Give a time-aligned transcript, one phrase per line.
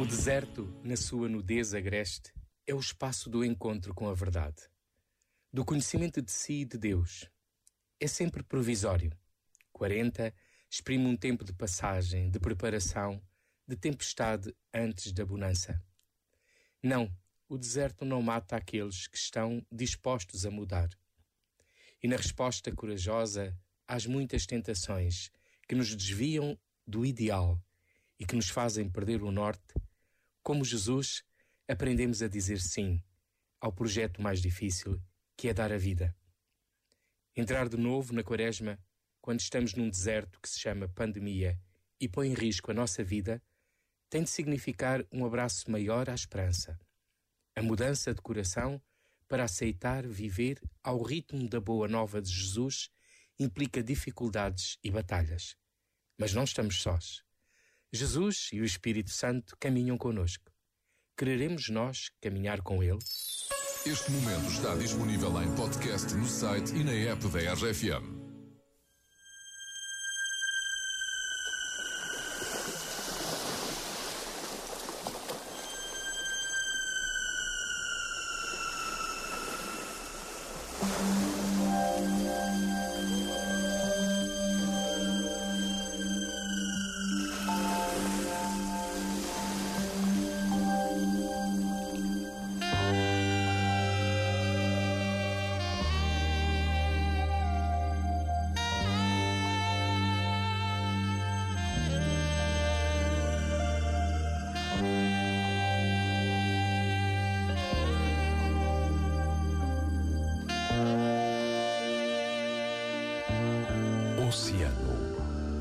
[0.00, 2.32] O deserto, na sua nudez agreste,
[2.64, 4.62] é o espaço do encontro com a verdade,
[5.52, 7.28] do conhecimento de si e de Deus.
[7.98, 9.10] É sempre provisório.
[9.72, 10.32] 40
[10.70, 13.20] exprime um tempo de passagem, de preparação,
[13.66, 15.82] de tempestade antes da bonança.
[16.80, 17.12] Não,
[17.48, 20.90] o deserto não mata aqueles que estão dispostos a mudar.
[22.00, 23.52] E na resposta corajosa
[23.84, 25.32] às muitas tentações
[25.68, 27.60] que nos desviam do ideal
[28.16, 29.74] e que nos fazem perder o norte,
[30.42, 31.22] como Jesus,
[31.66, 33.02] aprendemos a dizer sim
[33.60, 35.02] ao projeto mais difícil,
[35.36, 36.16] que é dar a vida.
[37.36, 38.78] Entrar de novo na Quaresma,
[39.20, 41.60] quando estamos num deserto que se chama pandemia
[42.00, 43.42] e põe em risco a nossa vida,
[44.08, 46.78] tem de significar um abraço maior à esperança.
[47.54, 48.80] A mudança de coração
[49.26, 52.90] para aceitar viver ao ritmo da boa nova de Jesus
[53.38, 55.56] implica dificuldades e batalhas.
[56.16, 57.27] Mas não estamos sós.
[57.92, 60.52] Jesus e o Espírito Santo caminham conosco.
[61.16, 62.98] Quereremos nós caminhar com Ele?
[63.86, 68.17] Este momento está disponível em podcast no site e na app da RFM.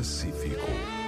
[0.00, 0.99] Pacífico.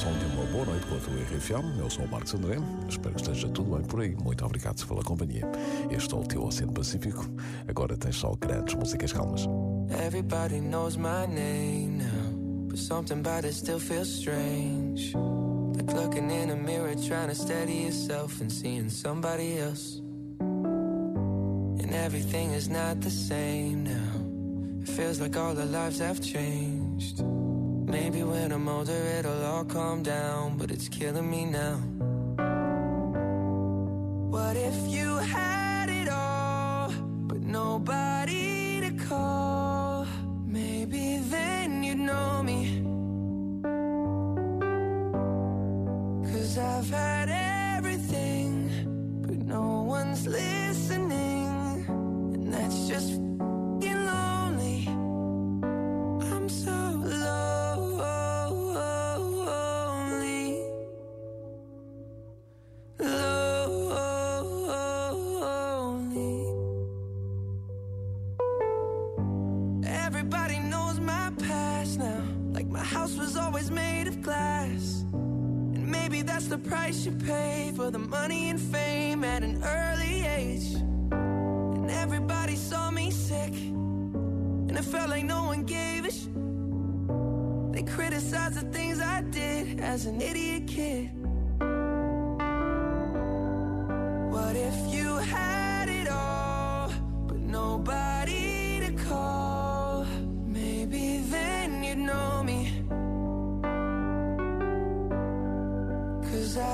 [0.00, 1.78] Continuação de uma boa noite com a tua RFM.
[1.78, 2.56] Eu sou o Marcos André.
[2.88, 4.16] Espero que esteja tudo bem por aí.
[4.16, 5.46] Muito obrigado pela companhia.
[5.90, 7.26] Este é o teu Oceano Pacífico.
[7.68, 9.46] Agora tens só grandes músicas calmas.
[10.06, 12.32] Everybody knows my name now,
[12.68, 15.14] but something about it still feels strange.
[15.76, 20.00] Like looking in a mirror, trying to steady yourself and seeing somebody else.
[20.40, 24.80] And everything is not the same now.
[24.80, 27.22] It feels like all our lives have changed.
[27.90, 31.76] Maybe when I'm older, it'll all calm down, but it's killing me now.
[34.30, 36.92] What if you had it all,
[37.26, 40.06] but nobody to call?
[40.46, 42.60] Maybe then you'd know me.
[46.30, 47.09] Cause I've had
[70.12, 72.20] Everybody knows my past now.
[72.50, 75.04] Like my house was always made of glass.
[75.12, 80.26] And maybe that's the price you pay for the money and fame at an early
[80.26, 80.74] age.
[81.12, 83.54] And everybody saw me sick.
[83.54, 86.26] And it felt like no one gave a sh.
[87.72, 91.08] They criticized the things I did as an idiot kid.
[94.32, 95.49] What if you had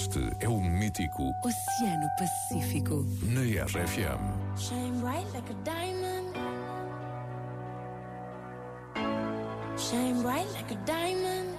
[0.00, 3.04] Este é o mítico Oceano Pacífico.
[3.22, 4.22] na RFM.
[4.56, 6.34] Shine bright like a diamond.
[9.76, 11.54] Shine bright like a diamond.